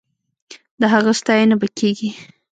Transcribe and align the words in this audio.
د 0.81 0.83
هغه 0.93 1.11
ستاينه 1.19 1.55
به 1.61 1.67
کېږي. 1.79 2.09